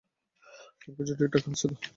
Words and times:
সবকিছু 0.81 1.13
ঠিকঠাক 1.19 1.43
আছে 1.47 1.65
তো? 1.71 1.75